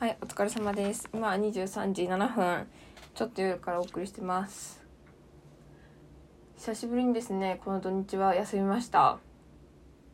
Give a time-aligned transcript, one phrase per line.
[0.00, 1.08] はい、お疲れ様です。
[1.12, 2.68] 今23時7分。
[3.16, 4.80] ちょっと夜からお送りしてます。
[6.56, 9.18] 久しぶりにですね、この土日は休みました。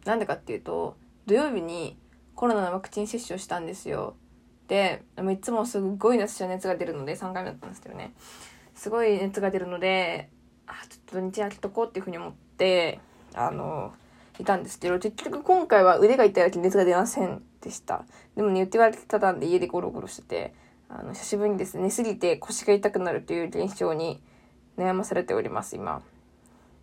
[0.06, 1.98] なんでかっていうと、土曜日に
[2.34, 4.16] コロナのワクチン接種をしたんですよ。
[4.68, 8.14] で、もいつもすごい私は熱が出るので、3回目だったんですけどね。
[8.74, 10.30] すごい熱が出るので、
[10.66, 13.00] あ、ちょっと土日空けとこうっていうふうに思って、
[13.34, 13.92] あの、
[14.38, 18.04] いたんですけど、結局今回は腕が痛いだけ熱が出ませんでした。
[18.36, 20.54] でもね、言って言われてたんで家でゴロゴロしてて、
[20.88, 24.22] あの、久しぶりにですね、寝すぎて腰が痛くなるという現象に
[24.76, 26.02] 悩まされております、今。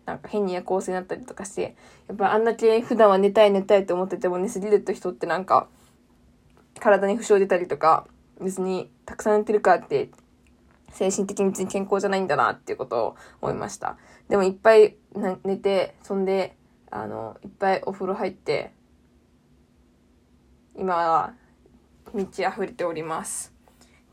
[0.05, 1.75] なんか変に夜行性になったりとかして、
[2.07, 5.67] やっぱあんだけ普段は寝たい寝たいと思ってても寝すぎると人ってなんか、
[6.79, 8.07] 体に負傷出たりとか、
[8.41, 10.09] 別にたくさん寝てるからって、
[10.91, 13.97] 精神的に別に健康じゃないんだなっていうことを思いました。
[14.27, 14.95] でもいっぱい
[15.43, 16.57] 寝て、そんで、
[16.89, 18.73] あの、いっぱいお風呂入って、
[20.75, 21.33] 今は
[22.13, 23.53] 満ち溢れております。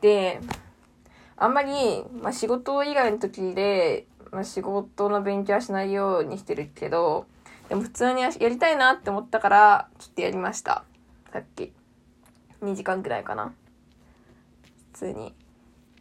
[0.00, 0.40] で、
[1.36, 7.26] あんまり、まあ、仕事以外の時で、まあ、仕事の勉強はしないようにしてるけど、
[7.68, 10.84] でも普通にやりたいなって思ったから、ちょっとやりました。
[11.32, 11.72] さっき。
[12.62, 13.52] 2時間くらいかな。
[14.92, 15.34] 普通に。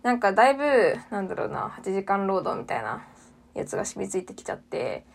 [0.01, 3.05] なんかだいぶ、なんだろうな、8時間労働みたいな
[3.53, 5.05] やつが染みついてきちゃって、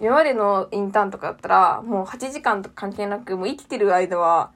[0.00, 4.50] 今までのインターンとかだったら、もう8時間とか関係なく、もう生きてる間は、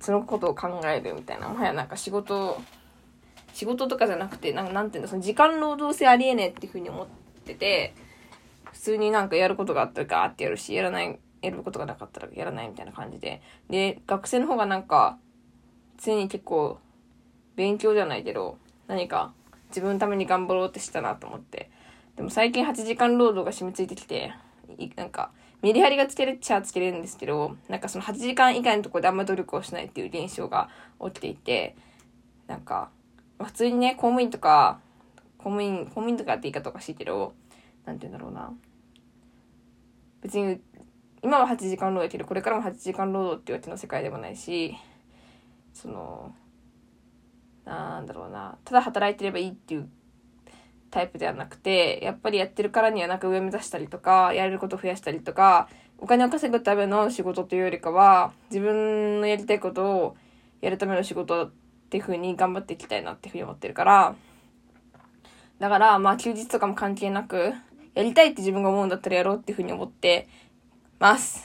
[0.00, 1.48] そのことを考えるみたいな。
[1.48, 2.60] もはやなんか仕事、
[3.52, 7.06] 仕事とかじゃなくて、なんなんていうの、その時間労働性ありえねえっていうふうに思っ
[7.44, 7.94] てて、
[8.72, 13.40] 普通になんかやることがあったらガーってやるし、やらない、やることがなかったらやらないみたいな感じで。
[13.70, 15.18] で、学生の方がなんか、
[15.98, 16.78] 常に結構、
[17.56, 19.32] 勉強じゃないけど、何か
[19.68, 21.70] 自分のために頑張ろうってしたなと思って。
[22.16, 24.32] でも最近8時間労働が染みついてきて、
[24.78, 25.30] いなんか、
[25.62, 30.68] メリハリがつけるっちゃつけれるんですけど、なんかその8時間以外のところであんま努力をしないっていう現象が
[31.04, 31.76] 起きていて、
[32.46, 32.90] なんか、
[33.42, 34.80] 普通にね、公務員とか、
[35.38, 37.34] 公務員、公務員とかって言い方おかしいけど、
[37.84, 38.52] なんて言うんだろうな。
[40.22, 40.60] 別に、
[41.22, 44.76] 今は8時間労働だけど、これからも8時間労働っていうわけの世界でもないし、
[45.72, 46.34] その、
[47.64, 49.88] なんだろうな、ただ働いてればいいっていう
[50.96, 55.68] タイプではなくて、やっぱりやってるからにはなんか上目指したりとか、やれること増やしたりとか、
[55.98, 60.16] お金を稼ぐための仕事というよりかは、自分のやりたいことを
[60.62, 61.52] やるための仕事っ
[61.90, 64.14] ていう風に頑張っていきたいなっていう風に思ってるから、
[65.58, 67.52] だから、まあ休日とかも関係なく、
[67.94, 70.28] やりたいって自分が思うんだったらやろうっていう風に思って
[70.98, 71.44] ます。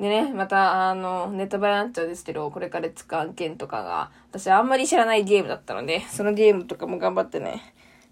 [0.00, 7.62] でね、また、あの、ネタバレになっちゃうんですけど、これから使う案件とかが、私あんまり知らないゲームだったので、そのゲームとかも頑張ってね、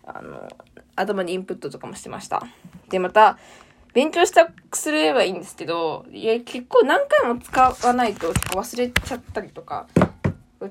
[0.06, 0.48] あの、
[0.94, 2.42] 頭にインプットとかもしてました。
[2.88, 3.38] で、また、
[3.92, 9.88] 勉強したくすればいいんですけど、いや、結構何回も使わないと結構忘れちゃったりとか、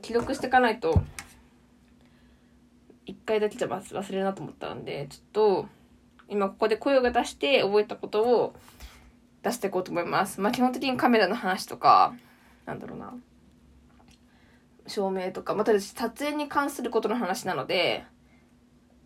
[0.01, 1.01] 記録していかないと、
[3.05, 5.67] 一回だけじゃ忘れるなと思ったんで、ちょっと、
[6.27, 8.55] 今ここで声を出して覚えたことを
[9.43, 10.39] 出していこうと思います。
[10.39, 12.13] まあ基本的にカメラの話とか、
[12.65, 13.13] なんだろうな、
[14.87, 18.05] 照明とか、また撮影に関することの話なので、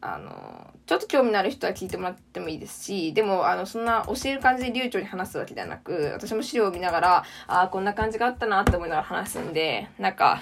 [0.02, 10.42] あの、ちょっと興味のある人は聞いてもらってもいいですし、でも、あの、そんな教える感じで流暢に話すわけではなく、私も資料を見ながら、ああ、こんな感じがあったなって思いながら話すんで、なんか、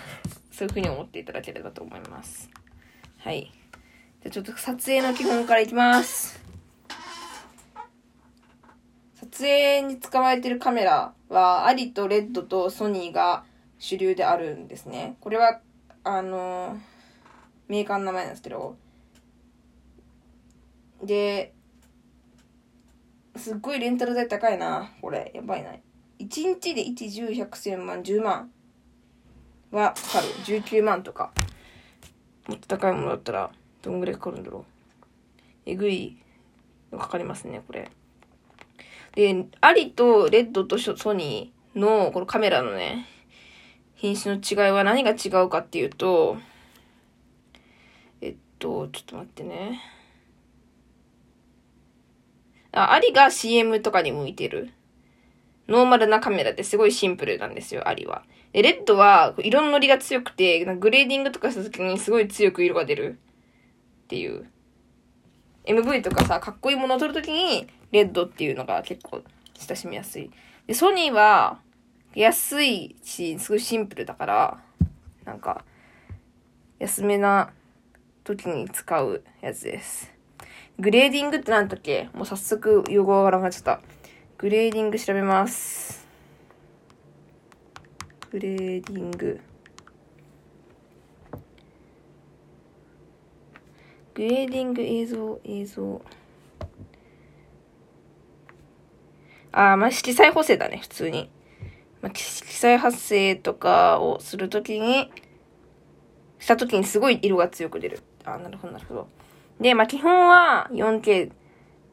[0.51, 2.50] そういう風に思っていただければと思います。
[3.19, 3.51] はい。
[4.22, 6.40] じゃちょっと撮影の基本からいきます。
[9.16, 13.44] 撮影に使われているカメラは、アリとレッドとソニーが
[13.79, 15.17] 主流であるんですね。
[15.19, 15.62] これは、
[16.03, 16.78] あの、
[17.67, 18.78] メーカーの名前なんですけど、
[21.03, 21.53] で、
[23.35, 25.31] すっごいレンタル代高いな、これ。
[25.34, 25.72] やばいな。
[25.72, 25.80] 1
[26.19, 28.52] 日で1、10、100、1000万、10万
[29.72, 30.28] はかかる。
[30.46, 31.31] 19万とか。
[32.47, 34.66] もっと高いものだったら、どんぐらいかかるんだろう。
[35.66, 36.18] えぐい
[36.91, 37.91] のかかりますね、これ。
[39.14, 43.06] で、アリとレッドとソニーのこのカメラのね、
[43.96, 46.38] 品種の違いは何が違うかっていうと、
[48.22, 49.82] えっと、ちょっと待ってね。
[52.78, 54.72] あ、アリが CM とかに向いてる。
[55.68, 58.24] ノーマルなカメラですごいシンプルなんですよ、 ARRI は。
[58.53, 63.20] で、 RED は色のノリが強くて、グレーディングとかした時にすごい強く色が出る
[64.03, 64.50] っていう。
[65.66, 69.24] MV とかさ、かっこいいものを撮るときに、 RED っていうのが結構
[69.56, 70.32] 親しみやすい。
[70.66, 71.59] で、ソニーは
[72.16, 74.64] 安いし、すごいシンプルだから、
[75.26, 75.66] なんか、
[76.79, 77.52] 安めな
[78.24, 80.16] 時に使うやつです。
[80.79, 82.09] グレーディングって何だっけ？
[82.14, 83.82] もう早速用語がなくなっちゃった。
[84.38, 86.08] グレーディング調べます。
[88.32, 89.40] グレーディング。
[94.14, 96.02] グレーディング映像、映像。
[99.52, 101.32] あ、まあ、色彩補正だね、普通に。
[102.03, 105.12] まあ、色彩補正とかをするときに、
[106.38, 108.02] したときにすごい色が強く出る。
[108.26, 109.08] あ、なるほど、なるほど。
[109.59, 111.31] で、まあ、基本は 4K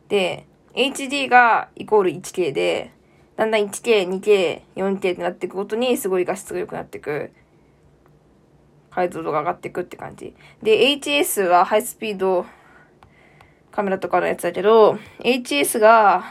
[0.08, 2.92] で、HD がイコール 1K で、
[3.36, 7.32] だんだん 1K、2K、4K ってなっていくごとにすごい画質が良くなっていく。
[8.90, 10.34] 解像度が上がっていくって感じ。
[10.62, 12.46] で、HS はハイスピード
[13.72, 16.24] カメラとかのやつだけど、HS が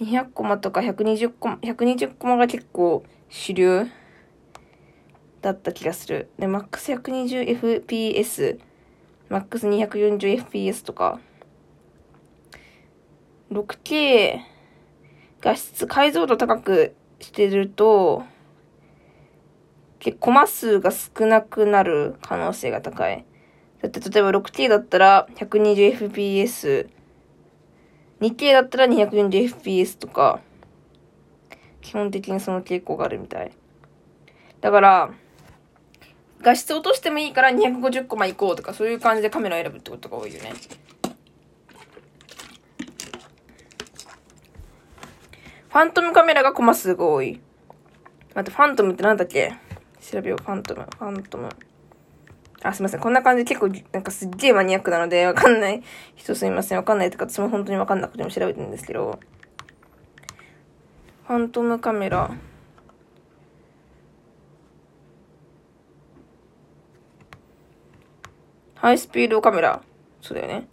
[0.00, 3.86] 200コマとか120コマ、120コマが結構主流
[5.42, 6.28] だった気がする。
[6.38, 8.58] で、MAX120fps、
[9.30, 11.20] MAX240fps とか、
[13.50, 14.40] 6K
[15.40, 18.24] 画質、解像度高くしてると、
[20.00, 23.24] 結構コマ数が少なくなる可能性が高い。
[23.82, 26.88] だって例えば 6K だったら 120fps、
[28.20, 30.40] 2K だったら 240fps とか、
[31.80, 33.52] 基本的にその傾向があるみたい。
[34.60, 35.10] だから、
[36.40, 40.52] 画質落としてもいいから250コマいこうとか、そういう感じでカメラ選ぶってことが多いよね。
[45.68, 47.40] ファントムカメラがコマ数が多い。
[48.34, 49.54] 待って、ファントムってなんだっけ？
[50.00, 51.48] 調べよう、ファントム、ファントム。
[52.62, 53.00] あ、すいません。
[53.00, 55.82] こんな感じで結構、なんかすっげえマニアックなので、わかんない
[56.16, 56.78] 人すいません。
[56.78, 59.20] わかんないとか、私も本当にわかんなくても調べてるんですけど。
[61.26, 62.30] ファントムカメラ。
[68.80, 69.82] ハイスピードカメラ。
[70.20, 70.68] そうだよね。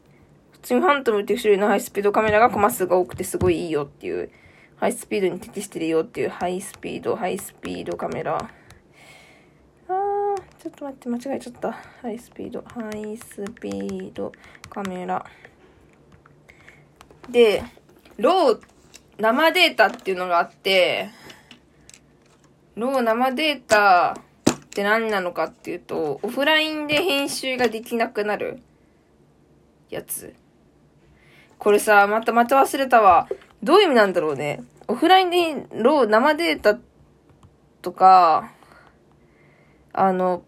[0.52, 4.30] 普通にファントムっていう種類のハイスピードカメラがコマ数が多くてすごいいいよっていう。
[4.78, 8.38] ハイスピードに適してるよっていうハイスピード、ハイスピードカメラ。
[8.38, 11.72] あー、ちょっと待って、間違えちゃった。
[11.72, 14.32] ハイスピード、ハイスピード
[14.70, 15.26] カメラ。
[17.30, 17.64] で、
[18.18, 18.60] RAW、
[19.18, 21.10] 生データっていうのがあって、
[22.76, 24.18] RAW 生データ
[24.76, 28.60] って何なのかっていうと、オフラインで編集ができなくなる
[29.90, 30.36] やつ。
[31.58, 33.30] これさ、また、また忘れたわ。
[33.64, 34.66] どういう意味なんだろうね。
[34.90, 36.78] オフラインで、 RAW、生データ
[37.82, 38.52] とか、
[39.94, 40.44] あの、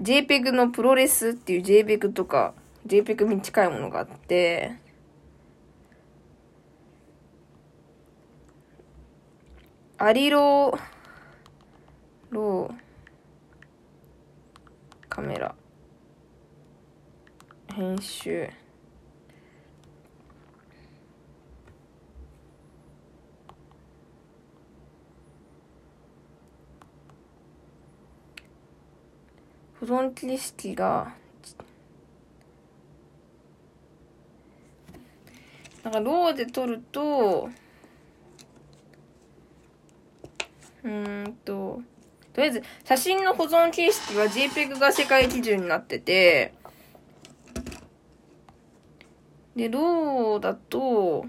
[0.00, 2.54] JPEG のプロレスっていう JPEG とか、
[2.86, 4.78] JPEG に近いものがあって、
[9.98, 10.93] アリロー、
[12.34, 12.74] ロー、
[15.08, 15.54] カメラ、
[17.72, 18.50] 編集。
[29.78, 31.14] 保存形式が、
[35.84, 37.48] なんかローで撮ると、
[40.82, 41.63] うーんと、
[42.34, 46.52] とりあえず、写真の保存形式は JPEG が世界基準になってて、
[49.54, 51.26] で、ローだと、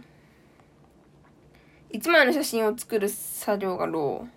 [1.91, 4.27] 1枚の写真を作る作業がロ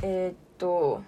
[0.00, 0.06] ー。
[0.06, 1.02] えー、っと、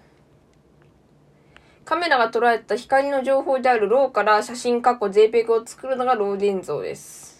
[1.85, 7.36] カメラが捉えた光の情報であるローから写真過去 JPEG を作るのがロー現像です。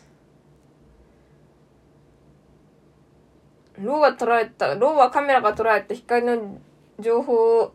[3.79, 6.59] ローが捉えた、ローはカメラが捉えた光の
[6.99, 7.73] 情報を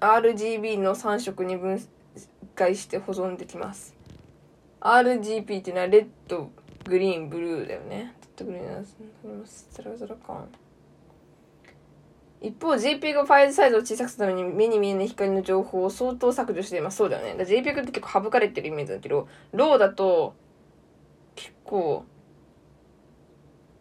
[0.00, 1.80] RGB の3色に分
[2.54, 3.94] 解して保存できます。
[4.80, 6.50] RGB っていうのはレッド、
[6.84, 8.14] グリーン、ブルーだよね。
[8.20, 8.82] レッドグリーンな
[9.70, 10.48] ザラザラ感。
[12.40, 16.96] 一方、JPEG ファイルサイズを小さくするために目に見えない光の情報を相当削除しています。
[16.96, 17.44] そうだよね。
[17.44, 20.34] JPEG って結構省かれてるイメージだけど、ローだと、
[21.34, 22.04] 結構、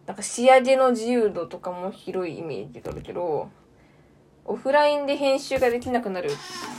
[0.10, 3.52] なんか仕上げの自由度とかも広いイメージがあるけど、
[4.44, 6.32] オフラインで編集ができなくなる。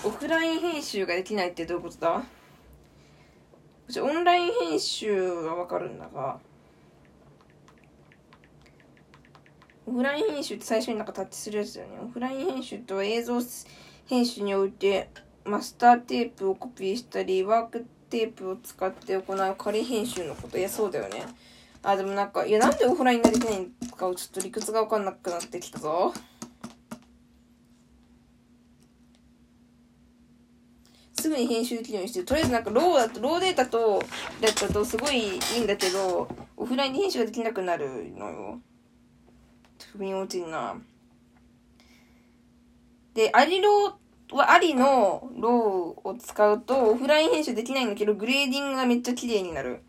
[0.05, 2.25] オフライン編集ができないってどういうことだ？
[4.03, 6.41] オンライン編集はわかるんだが、
[9.87, 11.99] オフライン編集って最初になんかタッチするやつだよね。
[12.05, 13.41] オフライン編集とは映像
[14.07, 15.09] 編集において
[15.45, 20.59] マスターテープをコピーしたり、ワークテープを使って行う仮編集のこと。
[20.59, 21.23] いや、そうだよね。
[21.83, 26.13] あ、でもなんか、いや、なんでオフラインができないのかをちょっと理屈がわかんなくなってきたぞ。
[31.19, 32.25] すぐに編集できるようにしてる。
[32.25, 34.03] とりあえずなんか RAW だと、 RAW データと、
[34.41, 38.61] だったとすごいいいんだけど、オフラインで編集ができなくなるのよ。
[39.97, 40.77] 腑に落ちんな。
[43.15, 49.83] で、 ARRIRAW は ARRI の RAW を使うとオフライン編集できないんだけど、グレーディングがめっちゃ綺麗になる。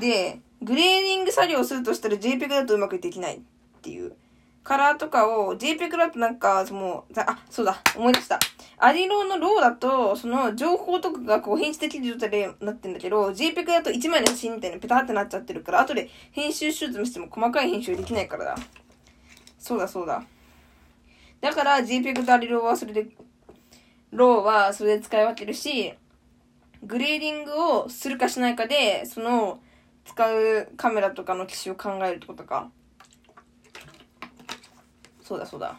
[0.00, 3.40] で、グレーディング作業をするとしたら JPEG だとうまくできないっ
[3.82, 4.14] ていう。
[4.62, 8.38] カラーとかを JPEG だとなんか、もう、あ、そうだ、思い出した。
[8.78, 18.56] ARRIRAW の RAW だと、その情報とかがこう編集できる状態でなってんだけど、JPEG だと1枚の写真みたいにペタってなっちゃってるから、後で編集しようとしても細かい編集できないからだ。
[19.58, 20.22] そうだそうだ。
[21.40, 23.08] だから JPEG と ARRIRAW はそれで、
[24.12, 25.94] RAW はそれで使い分けるし、
[26.84, 29.60] グレーディングをするかしないかで、その、
[30.04, 32.70] 使うカメラとかの機種を考えるってことか。
[35.22, 35.78] そうだそうだ。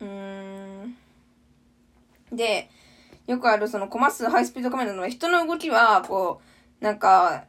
[0.00, 0.96] うん。
[2.32, 2.70] で、
[3.26, 6.40] よくあるそのコマ数ハイスピードカメラの人の動きは、こ
[6.80, 7.44] う、なんか、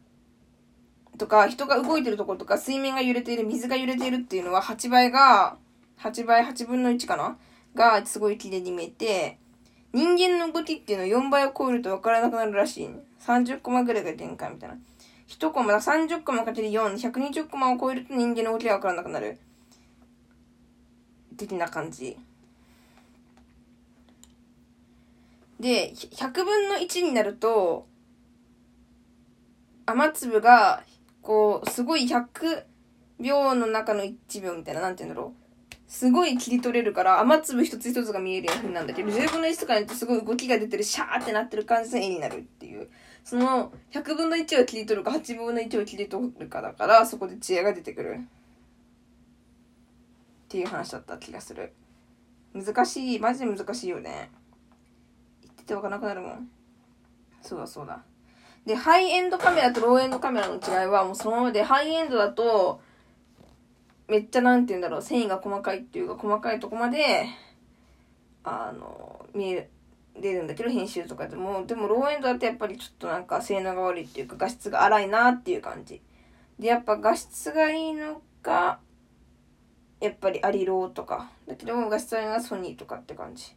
[1.17, 5.57] とか、人が動いてるところとか、水面が揺れている、水が揺れているっていうのは、8倍が、
[5.97, 7.37] 8倍、8分の1かな？
[7.73, 9.39] が、すごい綺麗に見えて、
[9.93, 12.87] 人間の動きっていうのは4倍を超えると分からなくなるらしい。
[12.87, 14.77] ね30コマぐらいが限界みたいな。
[15.27, 19.37] 1コマ、30コマかける4、120コマを超えると人間の動きが分からなくなる。
[21.35, 22.17] 的な感じ。
[25.59, 27.87] で、100分の1になると、
[29.85, 30.83] 雨粒が、
[31.21, 32.65] こう、すごい100
[33.19, 35.46] 秒の中の1秒みたいな、なんて言うんだろう。
[35.87, 42.89] すごい切り取れるから、雨粒一つ一つが見えるようになんだけど、10分の1とかになってすごい動きが出てる、シャーってなってる感じで絵になるっていう。
[43.23, 48.19] その、100分の1を切り取るか、8分の1を切り取るかだから、そこで知恵が出てくる。
[48.19, 48.21] っ
[50.49, 51.73] ていう話だった気がする。
[52.53, 53.19] 難しい。
[53.19, 54.29] マジで難しいよね。
[55.41, 56.49] 言っててわからなくなるもん。
[57.41, 58.03] そうだそうだ。
[58.65, 62.81] で、ハイエンドカメラとローエンドカメラの違いは、もうそのままで、ハイエンドだと、
[64.07, 67.25] めっちゃなんて言うんだろう、繊維が細かいっていうか、細かいとこまで、
[68.43, 69.69] あの、見え
[70.15, 76.01] 出るんだけど、編集とかでも、でもローエンドだとやっぱりちょっとなんか性能が悪いっていうか、画質が荒いなっていう感じ。
[76.57, 78.79] で、やっぱ画質がいいのが、
[79.99, 81.29] やっぱり ARRIRAW とか。
[81.47, 83.55] だけども画質悪いのがソニーとかって感じ。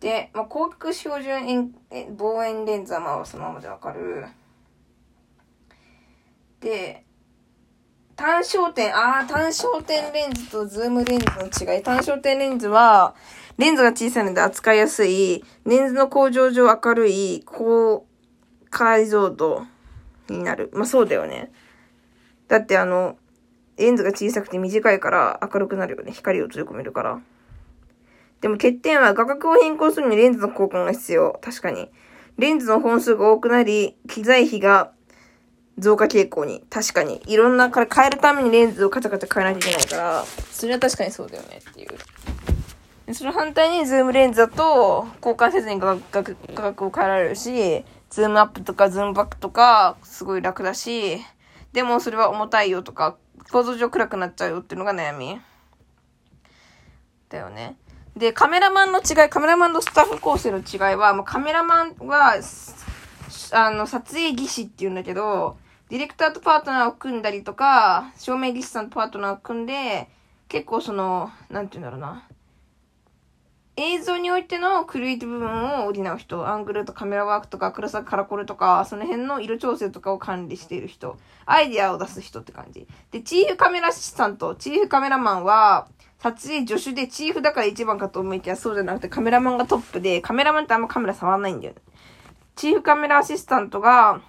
[0.00, 1.74] で、まあ、広角標準
[2.16, 4.26] 望遠レンズはまあそのままでわかる。
[6.60, 7.05] で、
[8.16, 11.82] 単焦点、ああ、単焦点レンズとズームレンズの違い。
[11.82, 13.14] 単焦点レンズは、
[13.58, 18.06] レンズが小さいので扱いやすい、レンズの構造上明るい、高
[18.70, 19.66] 解像度
[20.30, 20.70] になる。
[20.72, 21.52] まあそうだよね。
[22.48, 23.16] だってあの、
[23.76, 26.12] レンズが小さくて短いから明るくなるよね。
[26.12, 27.20] 光を取り込めるから。
[28.40, 31.38] でも欠点は画角を変更するにレンズの交換が必要。
[31.42, 31.90] 確かに。
[32.38, 34.92] レンズの本数が多くなり、機材費が
[35.78, 36.64] 増加傾向に。
[36.70, 37.22] 確かに。
[37.26, 43.14] いろんな、から変えるためにレンズをカチャカチャ変えなきゃいけないから、それは確かにそうだよねっていう。
[43.14, 51.18] その反対にズームレンズだと、交換せずに画角画角を変えられるし、ズームアップとかズームバックとか、すごい楽だし、
[51.72, 53.16] でもそれは重たいよとか、
[53.52, 55.40] 構造上暗くなっちゃうよっていうのが悩み。
[57.28, 57.76] だよね。
[58.16, 62.36] で、カメラマンの違い、カメラマンとスタッフ構成の違いは、もうカメラマンは、
[63.52, 70.08] あの、撮影技師っていうんだけど、ディレクターとパートナーを組んだりとか、照明技師さんとパートナーを組んで、
[70.48, 72.26] 結構その、なんて言うんだろうな。
[73.76, 82.88] 映像においてのクリエイティブ部分を補う人、アングルとカメラワークとか、黒さカラコルとか、その辺の色調整とかを管理している人、アイディアを出す人って感じ。
[83.12, 85.88] で、チーフカメラアシスタント、チーフカメラマンは、
[86.18, 91.80] 撮影助手でチーフだから一番かと思いきやそうじゃなくてカメラマンがトップで、カメラマンってあんまカメラ触んないんだよね。
[92.56, 94.22] チーフカメラアシスタントが、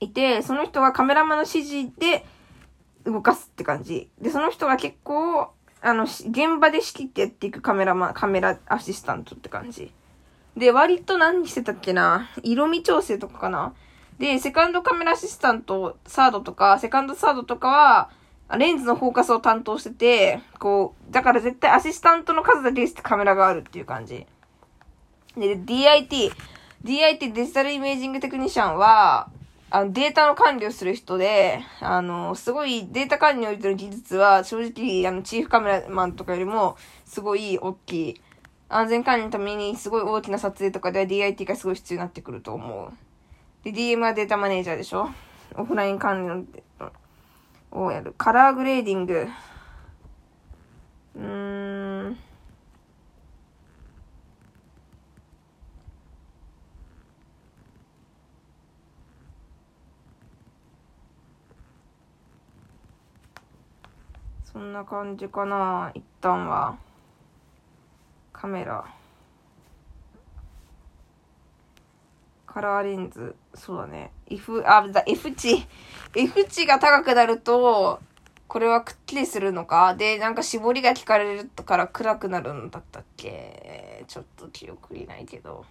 [0.00, 2.24] いて、その人がカメラマンの指示で
[3.04, 4.10] 動かすって感じ。
[4.20, 5.50] で、その人が結構、
[5.80, 9.92] あの、現場で仕切ってやっていくカメラマン、カメラアシスタントって感じ。
[10.56, 12.28] で、割と何してたっけな？
[12.42, 13.74] 色味調整とかかな？
[14.18, 18.10] で、セカンドカメラアシスタント、サードとか、セカンドサードとかは、
[18.56, 24.26] レンズのフォーカスを担当してて、こう、だから絶対アシスタントの数だけしてカメラがあるっていう感じ。
[25.36, 26.32] で、DIT、
[26.84, 29.28] DIT デジタルイメージングテクニシャンは、
[29.76, 38.20] あの、データの管理をする人で、あの、すごいデータ管理においての技術は、正直、あの、チーフカメラマンとかよりも、すごい大きい。
[38.70, 42.90] 安全管理のために、すごい大きな撮影とかでは DIT がすごい必要になってくると思う。
[43.64, 45.10] で、DM はデータマネージャーでしょ？
[45.56, 46.46] オフライン管
[46.80, 46.88] 理、
[47.70, 48.14] をやる。
[48.16, 49.28] カラーグレーディング。
[51.16, 51.85] うーん。
[64.56, 66.78] そんな感じかな一旦は。
[68.32, 68.86] カメラ。
[72.46, 73.36] カラーレンズ。
[73.52, 74.12] そうだね。
[74.30, 75.66] F あだ F 値。
[76.14, 78.00] F 値が高くなると
[78.48, 79.94] これはくっきりするのか？
[79.94, 84.06] でなんか絞りが効かれるから暗くなるんだったっけ？
[84.08, 85.66] ちょっと記憶にないけど。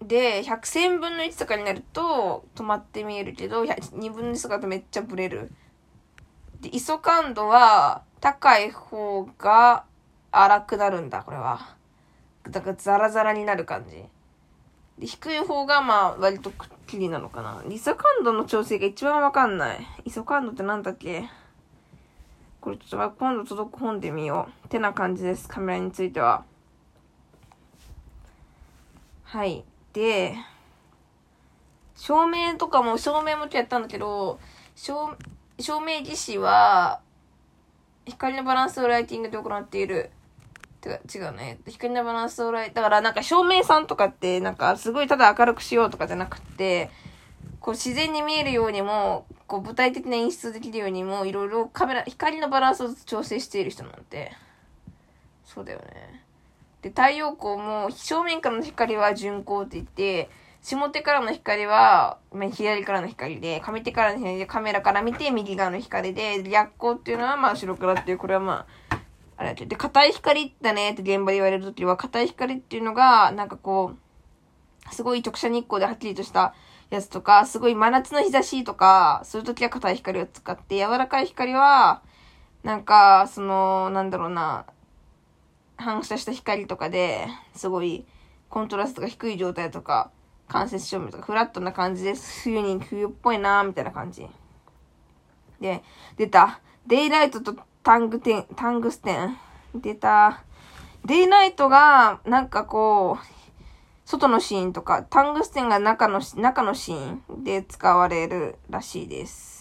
[0.00, 5.50] で100千分の1とかになると止まって見えるけど2分の1とかだとめっちゃブレる。
[6.64, 9.84] で、ISO 感度は高い方が
[10.32, 11.76] 荒くなるんだ、これは。
[12.50, 14.02] だからザラザラになる感じ。
[14.98, 17.62] で、低い方がまあ割とくっきりなのかな。
[17.68, 19.86] ISO 感度の調整が一番わかんない。
[20.06, 21.28] ISO 感度ってなんだっけ？
[22.62, 24.66] これちょっと今度届く本で見よう。
[24.66, 26.44] ってな感じです、カメラについては。
[29.24, 29.64] はい。
[29.92, 30.34] で、
[31.94, 34.40] 照明とかも、照明もやったんだけど、
[34.74, 35.14] 照
[35.58, 37.00] 照明技師は、
[38.06, 40.10] 光のバランスをライティングで行っている。
[40.80, 41.58] てか、違うね。
[41.66, 46.90] 光のバランスをライ、だからなんか照明さんとかって、なんかすごいただ明るくしようとかじゃなくて、
[47.60, 54.32] こう自然に見えるようにも、こう具体的な演出できるようにも、いろいろカメラ、光のバランスを調整している人なんて。
[55.44, 56.24] そうだよね。
[56.82, 60.28] で、太陽光も正面からの光は順光って言って、
[60.64, 69.00] 下手からの光は、まあ、左からの光で、上手からの光で、カメラから見て右側の光で、逆光っていうのはまあ後ろからっていう、これはまあ、
[69.36, 69.66] あれだけ。
[69.66, 73.92] ど、で、硬い光だねって現場で言われるときは、硬い光っていうのが、なんかこ
[74.90, 76.54] う、すごい直射日光ではっきりとした
[76.88, 82.00] やつとか、すごい真夏の日差しとか、そういうときは硬い光を使って、柔らかい光は、
[82.62, 84.64] なんか、その、なんだろうな、
[85.76, 88.06] 反射した光とかで、すごい、
[88.48, 90.10] コントラストが低い状態とか、
[90.48, 92.42] 間接照明とかフラットな感じです。
[92.42, 94.28] 冬に冬っぽいなーみたいな感じ。
[95.60, 95.82] で、
[96.16, 96.60] 出た。
[96.86, 99.36] デイライトとタングテン、タングステン。
[99.74, 100.42] 出た。
[101.04, 103.26] デイライトが、なんかこう、
[104.04, 109.53] 外のシーンとか、タングステンが中の、中のシーンで使われるらしいです。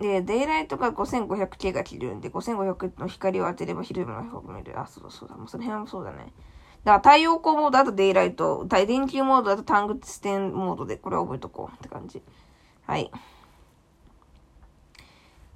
[0.00, 4.78] で、デイライトが 5500K が切るんで、5500の光を当てれば昼間の方が見る。
[4.80, 5.36] あ、そうだそうだ。
[5.36, 6.32] もうその辺はそうだね。
[6.84, 12.22] だから太陽光モードだとデイライト、電球モードだとタングステンモードで、これは覚えとこうって感じ。
[12.86, 13.10] はい。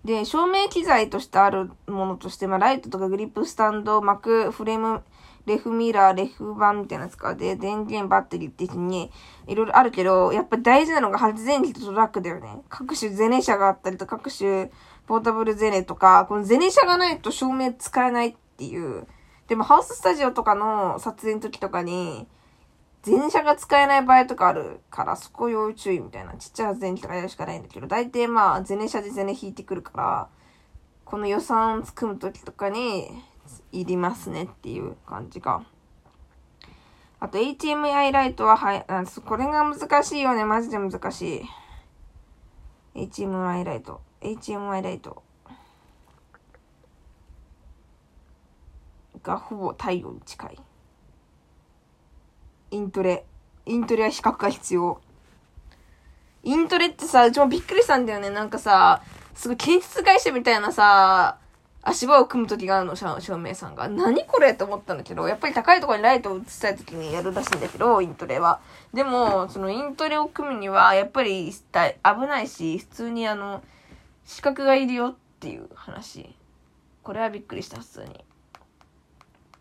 [0.05, 5.03] で、照明機材としてあるものとして、まあ、ライトとかグリップスタンド、膜、フレーム、
[5.47, 7.35] レフミラー、レフ板みたいなやつか。
[7.35, 9.11] で、電源、バッテリーってに、
[9.47, 12.63] いろいろあるけど、やっぱ大事なのが発電機とトラックだよね。
[12.69, 14.71] 各種ゼネ車があったりと、各種
[15.07, 19.07] ポータブルゼネとか、このゼネ車がないと照明使えないっていう。
[19.49, 22.27] でもハウススタジオとかの撮影の時とかに、
[23.05, 26.33] 電車が使えない場合とかあるから、そこ要注意みたいな。
[26.35, 30.29] ちっちゃい発電機とかやるしかないんだけど、大体まあ、ゼネ車でゼネ引いてくるから、
[31.05, 33.11] この予算を組む時とかに、
[33.73, 35.65] いりますねっていう感じか。
[37.21, 40.45] あと HMI ライトは、はい、あこれが難しいよね。
[40.45, 41.43] マジで難し
[42.95, 43.07] い。
[43.07, 44.01] HMI ライト。
[44.21, 45.23] HMI ライト。
[49.23, 50.59] がほぼ太陽に近い。
[52.73, 53.25] イントレ。
[53.67, 55.01] イントレは比較が必要。
[56.43, 58.29] イントレってさ、うちもびっくりしたんだよね。
[58.29, 59.03] なんかさ、
[59.35, 61.39] すごい建設会社みたいなさ、
[61.87, 63.89] 足場を組む時があるの、照明さんが。
[63.89, 68.61] 何これって思ったんだけど、やっぱり高いところにライトを映したい時にやるらしいんだけど、イントレは。
[68.95, 71.63] でも、そのイントレを組むには、やっぱり危
[72.27, 73.63] ないし、普通にあの、
[74.25, 76.35] 資格がいるよっていう話。
[77.03, 78.25] これはびっくりした、普通に。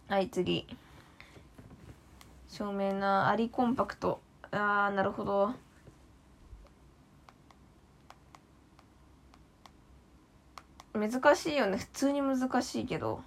[0.07, 0.65] はい、次。
[2.47, 4.21] 照明な、アリコンパクト。
[4.51, 5.53] あー、なるほど。
[10.93, 11.77] 難しいよね。
[11.77, 13.23] 普通に難しいけど。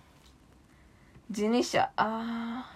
[1.31, 2.70] ジェネシャ、あ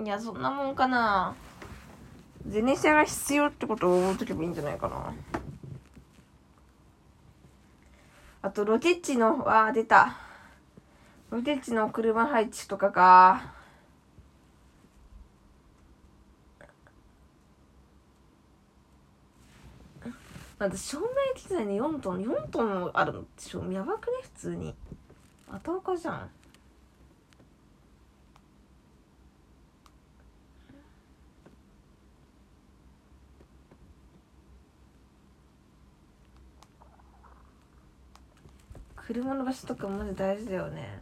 [0.00, 0.04] ー。
[0.04, 1.34] いや、そんなもんかな。
[2.48, 5.14] ゼネシャが必要ってことを思うとけばいいんじゃないかな。
[8.42, 10.16] あと、ロケッチの、あー、出た。
[11.30, 13.55] ロケッチの車配置とかか。
[20.58, 24.12] だって照明機材に4トン、4トンもあるのってやばくね？
[24.22, 24.74] 普通に。
[25.50, 26.30] あたおかじゃん。
[38.96, 41.00] 車の場所とかマジ大事だよね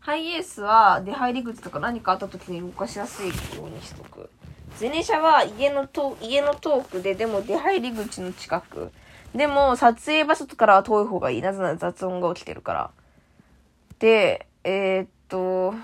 [0.00, 3.32] ハイエースは出入り口とか何かあった時に動かしやすいよ
[3.66, 4.30] うにしとく。
[4.78, 8.92] ゼネシャは家のと、家の遠くで、でも出入り口の近く。
[9.34, 11.42] でも、撮影場所からは遠い方がいい。
[11.42, 12.90] なぜなら雑音が起きてるから。
[13.98, 15.74] で、えー、っと、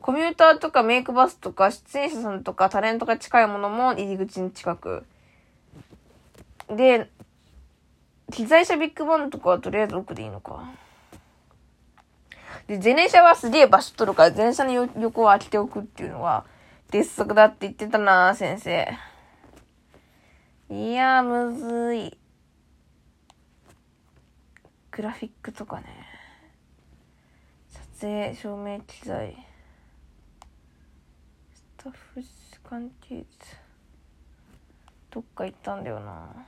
[0.00, 5.04] コミューターとかメイクバスとか出演者さんとかタレントが近いものも入り口に近く。
[6.68, 7.10] で、
[8.32, 10.70] 機材車ビッグバンとかはとりあえず奥でいいのか。
[12.70, 16.46] で、ゼネシャはすげえ場所取るから、ゼネシャの横を空けておくっていうのは、
[16.92, 18.96] 鉄則だって言ってたな先生。
[20.70, 22.16] いやむずい。
[24.92, 25.86] グラフィックとかね。
[27.96, 29.34] 撮影、照明機材。
[31.52, 32.22] スタッフ
[32.62, 33.26] 関係図。
[35.10, 36.46] どっか行ったんだよな。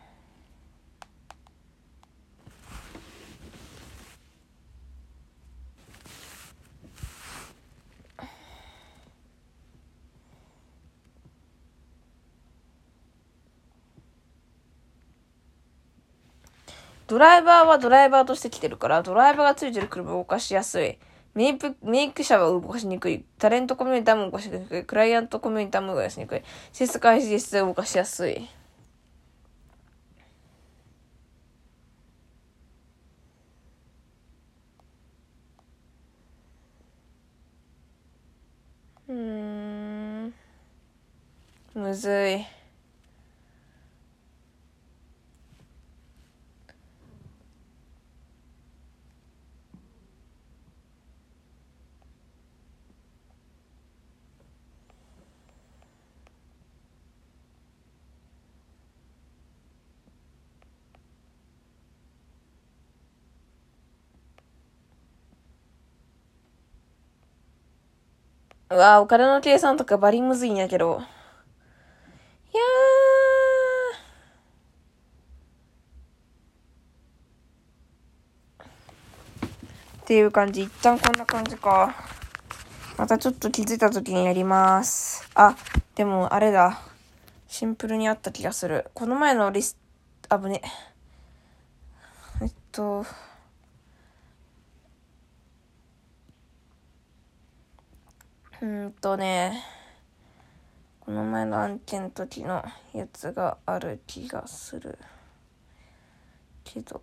[17.13, 20.97] ドライバーはドライバーとして来てるから、ドライバーがついてる車を動かしやすい。
[21.35, 23.23] メイプ、メイク車は動かしにくい。
[23.39, 24.85] タレントコミュニティも動かしにくい。
[24.87, 26.43] クライアントコミュニティも動かしにくい。
[26.73, 28.49] 施設開始室で動かしやすい。
[39.09, 40.35] うん。
[41.75, 42.62] むずい。
[68.73, 71.03] うわお金の計算とかバリむずいんやけど。
[72.55, 72.63] いや
[80.01, 80.63] っていう感じ。
[80.63, 81.95] 一旦こんな感じか。
[82.97, 85.29] またちょっと気づいた時にやります。
[85.35, 85.55] あ、
[85.95, 86.81] でもあれだ。
[87.49, 88.91] シンプルにあった気がする。
[88.95, 89.77] この前のリス、
[90.31, 90.63] あぶね。
[92.41, 93.05] えっと、
[98.63, 99.61] うんとね、
[101.01, 104.97] この前の案件の時のやつがある気がする。
[106.63, 107.03] けど。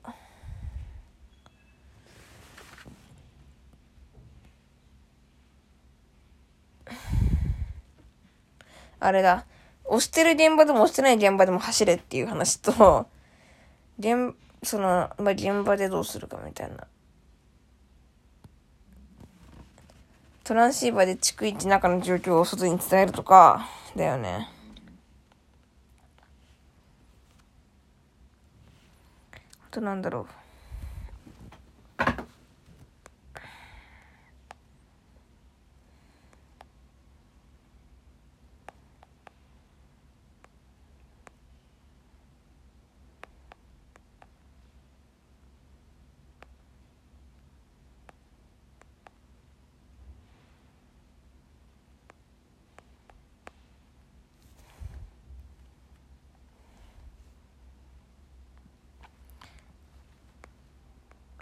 [9.01, 9.43] あれだ。
[9.83, 13.09] 押してる現場でも押してない現場でも走れっていう話と、
[13.99, 16.87] 現、その、まあ、現場でどうするかみたいな。
[20.49, 24.49] トランシーバーで逐一中の状況を外に伝えるとか、だよね。
[29.31, 29.37] あ
[29.69, 30.48] となんだろう。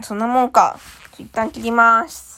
[0.08, 0.80] そんなもんか。
[1.18, 2.37] 一旦切ります。